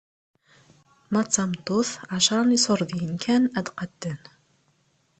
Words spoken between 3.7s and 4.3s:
qadden.